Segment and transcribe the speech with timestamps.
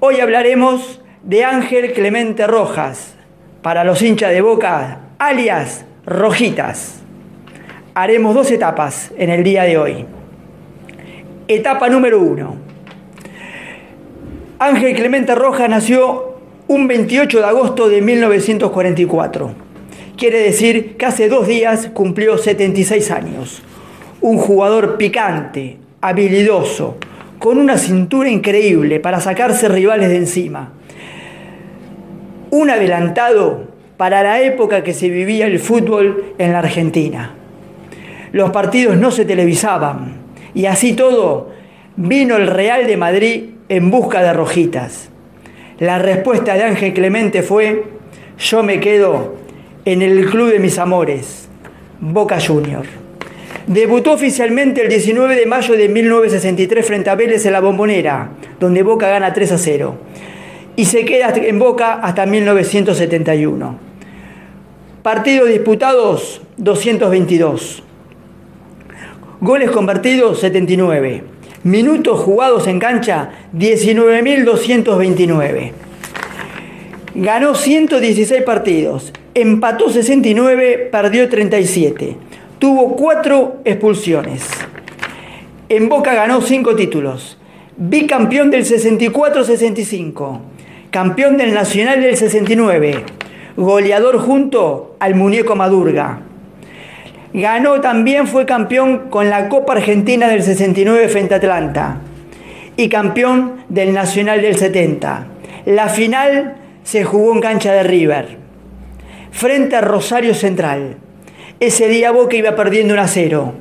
[0.00, 3.14] Hoy hablaremos de Ángel Clemente Rojas,
[3.62, 7.00] para los hinchas de Boca, alias Rojitas.
[7.94, 10.06] Haremos dos etapas en el día de hoy.
[11.48, 12.56] Etapa número uno.
[14.60, 19.50] Ángel Clemente Rojas nació un 28 de agosto de 1944.
[20.16, 23.62] Quiere decir que hace dos días cumplió 76 años.
[24.28, 26.98] Un jugador picante, habilidoso,
[27.38, 30.72] con una cintura increíble para sacarse rivales de encima.
[32.50, 37.36] Un adelantado para la época que se vivía el fútbol en la Argentina.
[38.32, 40.18] Los partidos no se televisaban
[40.52, 41.48] y así todo
[41.96, 45.08] vino el Real de Madrid en busca de rojitas.
[45.78, 47.82] La respuesta de Ángel Clemente fue,
[48.38, 49.36] yo me quedo
[49.86, 51.48] en el club de mis amores,
[51.98, 53.07] Boca Junior.
[53.68, 58.82] Debutó oficialmente el 19 de mayo de 1963 frente a Vélez en la Bombonera, donde
[58.82, 59.94] Boca gana 3 a 0.
[60.74, 63.78] Y se queda en Boca hasta 1971.
[65.02, 67.82] Partidos disputados 222.
[69.42, 71.24] Goles convertidos 79.
[71.64, 75.72] Minutos jugados en cancha 19.229.
[77.16, 82.27] Ganó 116 partidos, empató 69, perdió 37
[82.58, 84.48] tuvo cuatro expulsiones.
[85.68, 87.38] En Boca ganó cinco títulos.
[87.76, 90.40] Bicampeón del 64-65.
[90.90, 93.04] Campeón del Nacional del 69.
[93.56, 96.20] Goleador junto al muñeco Madurga.
[97.32, 101.98] Ganó también, fue campeón con la Copa Argentina del 69 frente a Atlanta.
[102.76, 105.26] Y campeón del Nacional del 70.
[105.66, 108.38] La final se jugó en cancha de River.
[109.30, 110.96] Frente a Rosario Central.
[111.60, 113.52] Ese día Boca iba perdiendo un a 0.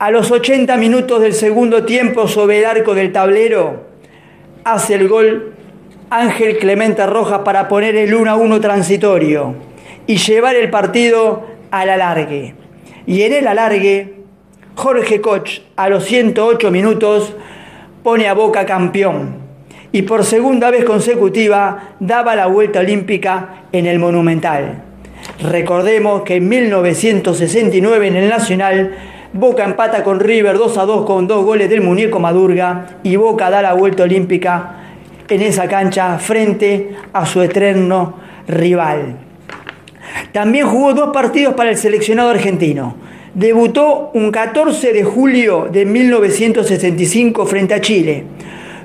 [0.00, 3.84] A los 80 minutos del segundo tiempo sobre el arco del tablero
[4.64, 5.52] hace el gol
[6.10, 9.54] Ángel Clemente Rojas para poner el 1 a 1 transitorio
[10.08, 12.56] y llevar el partido al alargue.
[13.06, 14.14] Y en el alargue,
[14.74, 17.32] Jorge Koch a los 108 minutos
[18.02, 19.36] pone a Boca campeón
[19.92, 24.93] y por segunda vez consecutiva daba la vuelta olímpica en el Monumental.
[25.40, 28.92] Recordemos que en 1969 en el Nacional,
[29.32, 33.50] Boca empata con River 2 a 2 con dos goles del muñeco Madurga y Boca
[33.50, 34.76] da la vuelta olímpica
[35.28, 38.14] en esa cancha frente a su eterno
[38.46, 39.16] rival.
[40.32, 42.94] También jugó dos partidos para el seleccionado argentino.
[43.34, 48.24] Debutó un 14 de julio de 1965 frente a Chile,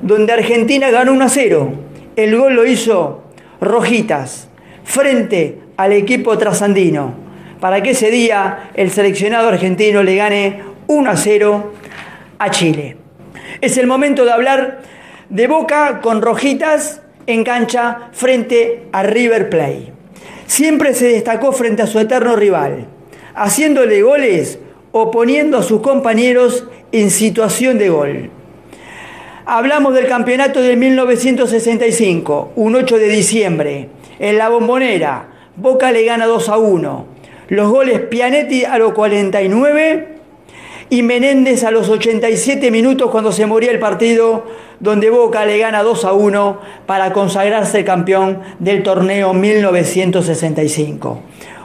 [0.01, 1.73] donde Argentina ganó 1 a 0.
[2.15, 3.25] El gol lo hizo
[3.61, 4.49] Rojitas,
[4.83, 7.13] frente al equipo trasandino,
[7.61, 11.71] para que ese día el seleccionado argentino le gane 1 a 0
[12.37, 12.97] a Chile.
[13.61, 14.81] Es el momento de hablar
[15.29, 19.93] de Boca con Rojitas en cancha frente a River Plate.
[20.47, 22.85] Siempre se destacó frente a su eterno rival,
[23.33, 24.59] haciéndole goles
[24.91, 28.29] o poniendo a sus compañeros en situación de gol.
[29.45, 36.25] Hablamos del campeonato de 1965, un 8 de diciembre, en la bombonera, Boca le gana
[36.25, 37.05] 2 a 1.
[37.49, 40.07] Los goles Pianetti a los 49
[40.89, 44.45] y Menéndez a los 87 minutos cuando se moría el partido,
[44.79, 51.21] donde Boca le gana 2 a 1 para consagrarse campeón del torneo 1965.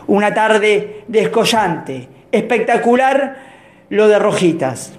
[0.08, 3.36] Una tarde descollante, espectacular
[3.90, 4.92] lo de Rojitas.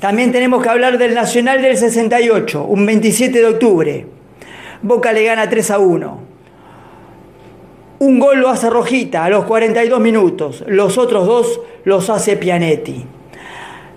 [0.00, 4.06] También tenemos que hablar del Nacional del 68, un 27 de octubre.
[4.82, 6.25] Boca le gana 3 a 1.
[7.98, 13.06] Un gol lo hace Rojita a los 42 minutos, los otros dos los hace Pianetti.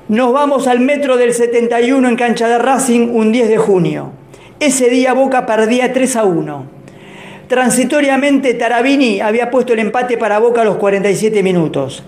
[0.08, 4.14] Nos vamos al metro del 71 en cancha de Racing un 10 de junio.
[4.62, 6.66] Ese día Boca perdía 3 a 1.
[7.50, 12.02] Transitoriamente Tarabini había puesto el empate para Boca a los 47 minutos.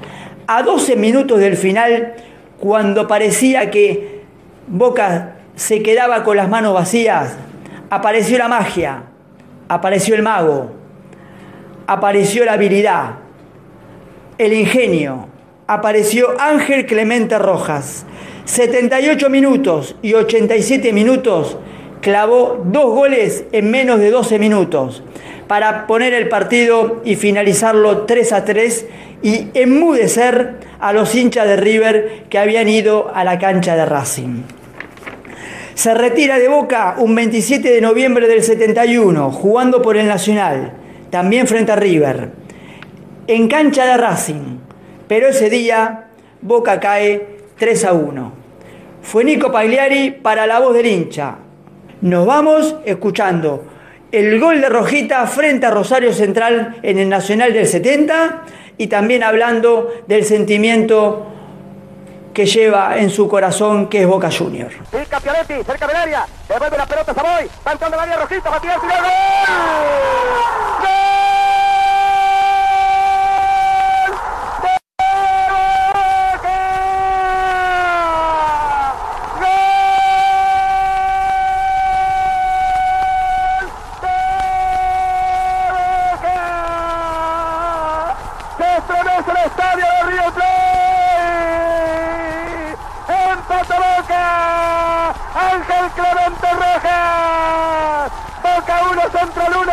[0.47, 2.13] A 12 minutos del final,
[2.57, 4.21] cuando parecía que
[4.65, 7.35] Boca se quedaba con las manos vacías,
[7.89, 9.03] apareció la magia,
[9.67, 10.80] apareció el mago
[11.87, 13.15] apareció la habilidad,
[14.37, 15.27] el ingenio,
[15.67, 18.05] apareció Ángel Clemente Rojas.
[18.45, 21.57] 78 minutos y 87 minutos
[22.01, 25.03] clavó dos goles en menos de 12 minutos
[25.47, 28.85] para poner el partido y finalizarlo 3 a 3
[29.21, 34.43] y enmudecer a los hinchas de River que habían ido a la cancha de Racing.
[35.75, 40.73] Se retira de Boca un 27 de noviembre del 71, jugando por el Nacional
[41.11, 42.31] también frente a River,
[43.27, 44.57] en cancha de Racing,
[45.07, 46.07] pero ese día
[46.41, 48.33] Boca cae 3 a 1.
[49.03, 51.35] Fue Nico Pagliari para la voz del hincha.
[52.01, 53.63] Nos vamos escuchando
[54.11, 58.43] el gol de Rojita frente a Rosario Central en el Nacional del 70
[58.77, 61.27] y también hablando del sentimiento
[62.33, 64.71] que lleva en su corazón que es Boca Junior.
[64.91, 68.49] Pica Pionetti, cerca del área, devuelve la pelota a Savoy, va entrando el área Rojita,
[68.49, 68.89] va a tirar ¡Gol!
[70.81, 71.30] ¡Gol!
[99.21, 99.71] 1, Central 1.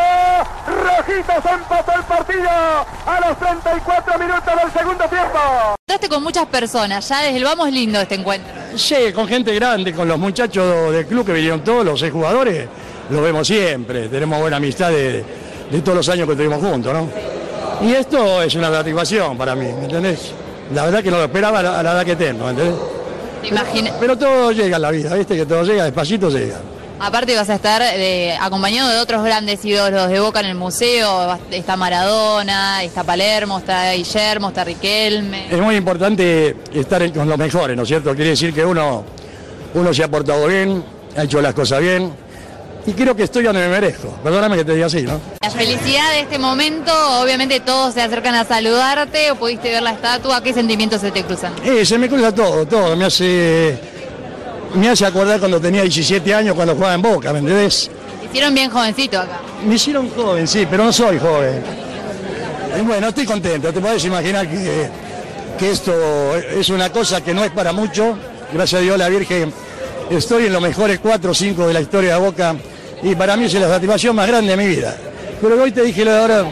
[0.83, 5.75] Rojitos empató el partido a los 34 minutos del segundo tiempo.
[5.87, 8.53] Estás con muchas personas, ya desde el vamos lindo este encuentro.
[8.75, 12.67] Sí, con gente grande, con los muchachos del club que vinieron todos, los seis jugadores,
[13.09, 14.07] lo vemos siempre.
[14.07, 15.23] Tenemos buena amistad de,
[15.71, 17.09] de todos los años que estuvimos juntos, ¿no?
[17.81, 20.31] Y esto es una satisfacción para mí, ¿me entendés?
[20.73, 22.75] La verdad que no lo esperaba a la, a la edad que tengo, ¿me entendés?
[23.43, 25.35] Imagina- Pero todo llega en la vida, ¿viste?
[25.37, 26.57] Que todo llega, despacito llega.
[26.99, 31.37] Aparte vas a estar eh, acompañado de otros grandes ídolos de Boca en el museo,
[31.49, 35.47] está Maradona, está Palermo, está Guillermo, está Riquelme.
[35.49, 38.13] Es muy importante estar con los mejores, ¿no es cierto?
[38.15, 39.05] Quiere decir que uno,
[39.73, 40.83] uno se ha portado bien,
[41.15, 42.11] ha hecho las cosas bien
[42.85, 44.09] y creo que estoy donde me merezco.
[44.23, 45.19] Perdóname que te diga así, ¿no?
[45.41, 46.91] La felicidad de este momento,
[47.21, 51.23] obviamente todos se acercan a saludarte o pudiste ver la estatua, ¿qué sentimientos se te
[51.23, 51.53] cruzan?
[51.63, 52.95] Eh, se me cruza todo, todo.
[52.95, 53.79] Me hace,
[54.75, 57.89] me hace acordar cuando tenía 17 años, cuando jugaba en Boca, ¿me entendés?
[58.21, 59.39] Te Hicieron bien jovencito acá.
[59.65, 61.63] Me hicieron joven, sí, pero no soy joven.
[62.77, 63.73] Y bueno, estoy contento.
[63.73, 64.89] Te podés imaginar que,
[65.57, 68.17] que esto es una cosa que no es para mucho.
[68.53, 69.51] Gracias a Dios, la Virgen,
[70.09, 72.55] estoy en los mejores 4 o 5 de la historia de Boca
[73.01, 74.95] y para mí es la satisfacción más grande de mi vida.
[75.41, 76.45] Pero hoy te dije lo de ahora,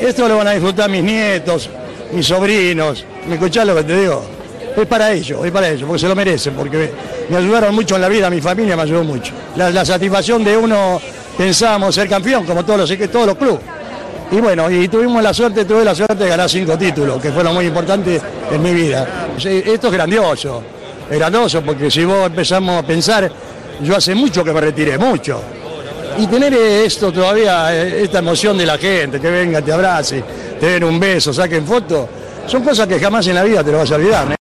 [0.00, 1.68] esto lo van a disfrutar mis nietos,
[2.12, 3.04] mis sobrinos.
[3.26, 4.37] ¿Me escuchás lo que te digo?
[4.80, 6.90] Es para ellos, es para ellos, porque se lo merecen, porque
[7.28, 9.32] me ayudaron mucho en la vida, mi familia me ayudó mucho.
[9.56, 11.00] La, satisfacción de uno,
[11.36, 13.60] pensábamos ser campeón, como todos los, todos los clubes.
[14.30, 17.54] Y bueno, y tuvimos la suerte, tuve la suerte de ganar cinco títulos, que fueron
[17.54, 18.22] muy importantes
[18.52, 19.34] en mi vida.
[19.36, 20.62] Esto es grandioso,
[21.10, 23.30] es grandioso, porque si vos empezamos a pensar,
[23.82, 25.40] yo hace mucho que me retiré, mucho.
[26.18, 30.22] Y tener esto todavía, eh, esta emoción de la gente, que venga, te abrace,
[30.60, 32.08] te den un beso, saquen foto,
[32.46, 34.37] son cosas que jamás en la vida te lo vas a olvidar.